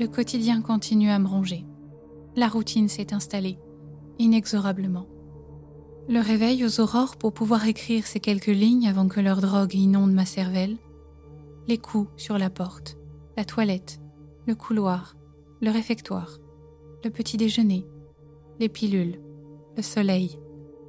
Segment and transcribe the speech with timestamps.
[0.00, 1.66] le quotidien continue à me ronger.
[2.34, 3.58] La routine s'est installée,
[4.18, 5.06] inexorablement.
[6.08, 10.14] Le réveil aux aurores pour pouvoir écrire ces quelques lignes avant que leur drogue inonde
[10.14, 10.78] ma cervelle.
[11.68, 12.96] Les coups sur la porte,
[13.36, 14.00] la toilette,
[14.46, 15.16] le couloir,
[15.60, 16.38] le réfectoire,
[17.04, 17.86] le petit déjeuner,
[18.58, 19.20] les pilules,
[19.76, 20.38] le soleil,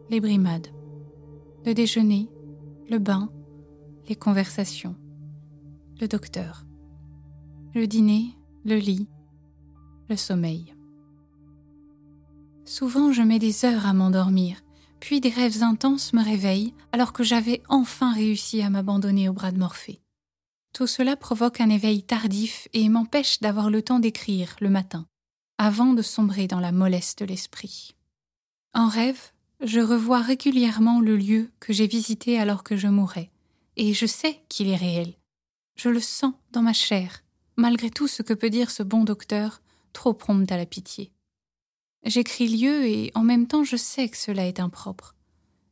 [0.09, 0.67] les brimades,
[1.65, 2.29] le déjeuner,
[2.89, 3.29] le bain,
[4.07, 4.95] les conversations,
[5.99, 6.65] le docteur,
[7.75, 9.07] le dîner, le lit,
[10.09, 10.75] le sommeil.
[12.65, 14.61] Souvent je mets des heures à m'endormir,
[14.99, 19.51] puis des rêves intenses me réveillent alors que j'avais enfin réussi à m'abandonner au bras
[19.51, 20.01] de Morphée.
[20.73, 25.07] Tout cela provoque un éveil tardif et m'empêche d'avoir le temps d'écrire le matin,
[25.57, 27.95] avant de sombrer dans la mollesse de l'esprit.
[28.73, 33.31] En rêve, je revois régulièrement le lieu que j'ai visité alors que je mourais,
[33.75, 35.15] et je sais qu'il est réel.
[35.75, 37.21] Je le sens dans ma chair,
[37.61, 39.61] malgré tout ce que peut dire ce bon docteur,
[39.93, 41.11] trop prompt à la pitié.
[42.03, 45.15] J'écris lieu et en même temps je sais que cela est impropre.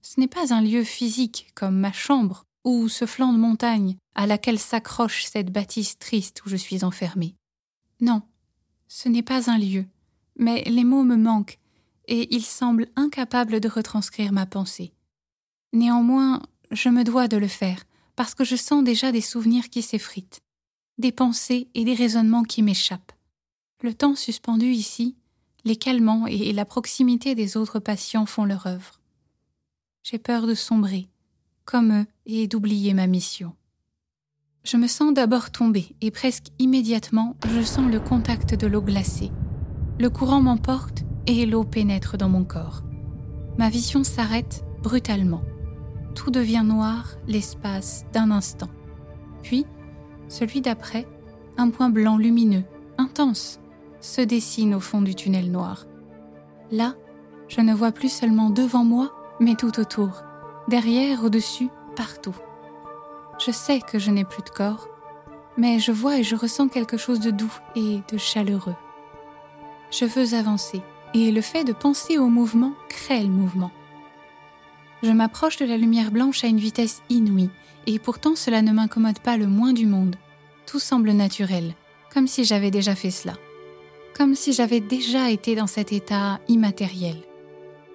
[0.01, 4.27] Ce n'est pas un lieu physique comme ma chambre ou ce flanc de montagne à
[4.27, 7.35] laquelle s'accroche cette bâtisse triste où je suis enfermée.
[8.01, 8.21] Non,
[8.87, 9.85] ce n'est pas un lieu,
[10.37, 11.57] mais les mots me manquent
[12.07, 14.93] et ils semblent incapables de retranscrire ma pensée.
[15.73, 17.83] Néanmoins, je me dois de le faire,
[18.15, 20.41] parce que je sens déjà des souvenirs qui s'effritent,
[20.99, 23.13] des pensées et des raisonnements qui m'échappent.
[23.81, 25.15] Le temps suspendu ici,
[25.65, 28.99] les calmants et la proximité des autres patients font leur œuvre.
[30.03, 31.07] J'ai peur de sombrer,
[31.65, 33.53] comme eux, et d'oublier ma mission.
[34.63, 39.31] Je me sens d'abord tomber et presque immédiatement je sens le contact de l'eau glacée.
[39.99, 42.83] Le courant m'emporte et l'eau pénètre dans mon corps.
[43.57, 45.41] Ma vision s'arrête brutalement.
[46.15, 48.69] Tout devient noir l'espace d'un instant.
[49.43, 49.65] Puis,
[50.29, 51.05] celui d'après,
[51.57, 52.63] un point blanc lumineux,
[52.97, 53.59] intense,
[53.99, 55.85] se dessine au fond du tunnel noir.
[56.71, 56.95] Là,
[57.49, 60.23] je ne vois plus seulement devant moi, mais tout autour,
[60.67, 62.35] derrière, au-dessus, partout.
[63.43, 64.87] Je sais que je n'ai plus de corps,
[65.57, 68.75] mais je vois et je ressens quelque chose de doux et de chaleureux.
[69.91, 70.81] Je veux avancer,
[71.13, 73.71] et le fait de penser au mouvement crée le mouvement.
[75.01, 77.49] Je m'approche de la lumière blanche à une vitesse inouïe,
[77.87, 80.17] et pourtant cela ne m'incommode pas le moins du monde.
[80.65, 81.73] Tout semble naturel,
[82.13, 83.33] comme si j'avais déjà fait cela,
[84.15, 87.15] comme si j'avais déjà été dans cet état immatériel.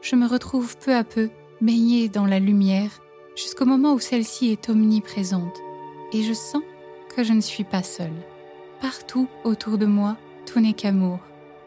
[0.01, 1.29] Je me retrouve peu à peu
[1.61, 2.91] baignée dans la lumière
[3.37, 5.59] jusqu'au moment où celle-ci est omniprésente,
[6.13, 6.63] et je sens
[7.15, 8.17] que je ne suis pas seule.
[8.81, 10.17] Partout autour de moi,
[10.47, 11.19] tout n'est qu'amour,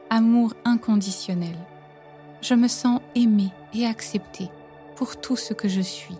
[0.09, 1.57] amour inconditionnel.
[2.41, 4.49] Je me sens aimée et acceptée
[4.97, 6.17] pour tout ce que je suis,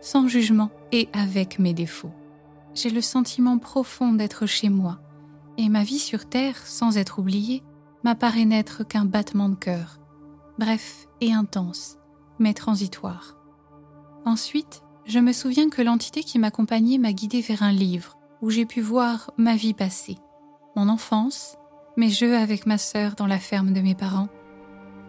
[0.00, 2.12] sans jugement et avec mes défauts.
[2.74, 5.00] J'ai le sentiment profond d'être chez moi,
[5.56, 7.64] et ma vie sur Terre, sans être oubliée,
[8.04, 9.98] m'apparaît n'être qu'un battement de cœur,
[10.58, 11.96] bref et intense,
[12.38, 13.36] mais transitoire.
[14.24, 18.66] Ensuite, je me souviens que l'entité qui m'accompagnait m'a guidée vers un livre où j'ai
[18.66, 20.18] pu voir ma vie passée,
[20.76, 21.56] mon enfance,
[21.96, 24.28] mes jeux avec ma sœur dans la ferme de mes parents,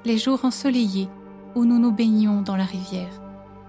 [0.05, 1.09] les jours ensoleillés
[1.55, 3.21] où nous nous baignions dans la rivière,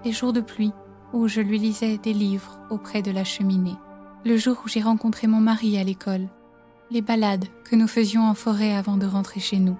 [0.05, 0.73] les jours de pluie
[1.13, 3.75] où je lui lisais des livres auprès de la cheminée,
[4.23, 6.27] le jour où j'ai rencontré mon mari à l'école,
[6.89, 9.77] les balades que nous faisions en forêt avant de rentrer chez nous,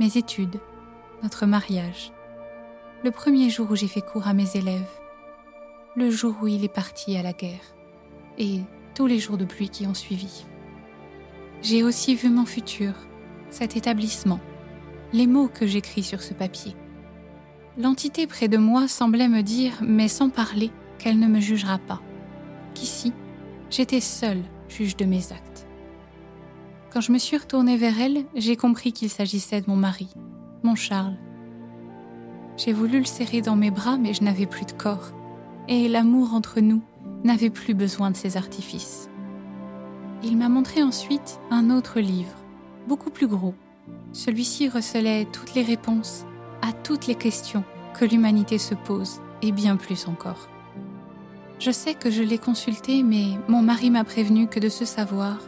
[0.00, 0.60] mes études,
[1.22, 2.12] notre mariage,
[3.04, 4.90] le premier jour où j'ai fait cours à mes élèves,
[5.96, 7.74] le jour où il est parti à la guerre,
[8.38, 8.60] et
[8.94, 10.44] tous les jours de pluie qui ont suivi.
[11.62, 12.92] J'ai aussi vu mon futur,
[13.50, 14.40] cet établissement,
[15.12, 16.74] les mots que j'écris sur ce papier.
[17.78, 22.00] L'entité près de moi semblait me dire, mais sans parler, qu'elle ne me jugera pas,
[22.72, 23.12] qu'ici,
[23.68, 25.66] j'étais seule juge de mes actes.
[26.90, 30.08] Quand je me suis retournée vers elle, j'ai compris qu'il s'agissait de mon mari,
[30.62, 31.18] mon Charles.
[32.56, 35.12] J'ai voulu le serrer dans mes bras, mais je n'avais plus de corps,
[35.68, 36.82] et l'amour entre nous
[37.24, 39.10] n'avait plus besoin de ces artifices.
[40.22, 42.38] Il m'a montré ensuite un autre livre,
[42.88, 43.54] beaucoup plus gros.
[44.14, 46.24] Celui-ci recelait toutes les réponses
[46.66, 47.64] à toutes les questions
[47.94, 50.48] que l'humanité se pose, et bien plus encore.
[51.58, 55.38] Je sais que je l'ai consulté, mais mon mari m'a prévenu que de ce savoir,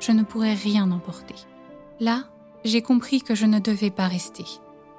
[0.00, 1.36] je ne pourrais rien emporter.
[2.00, 2.24] Là,
[2.64, 4.44] j'ai compris que je ne devais pas rester.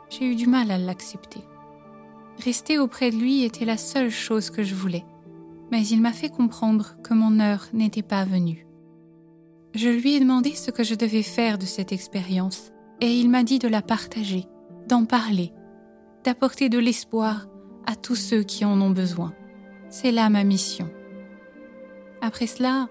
[0.09, 1.41] J'ai eu du mal à l'accepter.
[2.43, 5.05] Rester auprès de lui était la seule chose que je voulais,
[5.71, 8.65] mais il m'a fait comprendre que mon heure n'était pas venue.
[9.73, 13.43] Je lui ai demandé ce que je devais faire de cette expérience, et il m'a
[13.43, 14.45] dit de la partager,
[14.87, 15.51] d'en parler,
[16.25, 17.45] d'apporter de l'espoir
[17.85, 19.33] à tous ceux qui en ont besoin.
[19.89, 20.89] C'est là ma mission.
[22.19, 22.89] Après cela,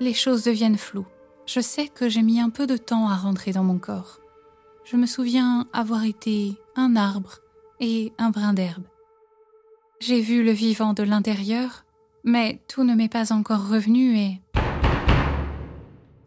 [0.00, 1.06] les choses deviennent floues,
[1.46, 4.18] Je sais que j'ai mis un peu de temps à rentrer dans mon corps.
[4.84, 7.40] Je me souviens avoir été un arbre
[7.80, 8.84] et un brin d'herbe.
[10.00, 11.84] J'ai vu le vivant de l'intérieur,
[12.24, 14.40] mais tout ne m'est pas encore revenu et...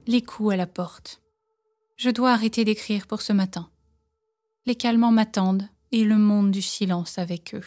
[0.05, 1.21] Les coups à la porte.
[1.95, 3.69] Je dois arrêter d'écrire pour ce matin.
[4.67, 7.63] Les calmants m'attendent et le monde du silence avec eux.